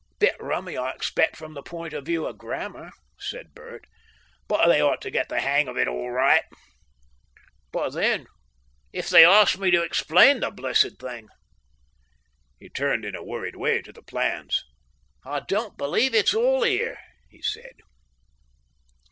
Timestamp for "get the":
5.11-5.41